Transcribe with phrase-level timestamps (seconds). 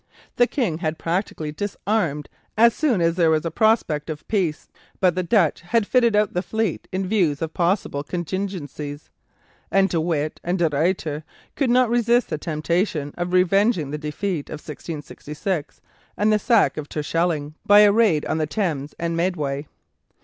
[0.37, 4.67] The King had practically disarmed as soon as there was a prospect of peace.
[4.99, 9.11] But the Dutch had fitted out the fleet in view of possible contingencies,
[9.69, 11.23] and De Witt and De Ruyter
[11.55, 15.81] could not resist the temptation of revenging the defeat of 1666
[16.17, 19.67] and the sack of Terschelling by a raid on the Thames and Medway.